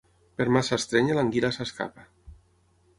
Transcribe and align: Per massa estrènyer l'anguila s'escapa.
Per 0.39 0.47
massa 0.55 0.79
estrènyer 0.79 1.19
l'anguila 1.19 1.53
s'escapa. 1.59 2.11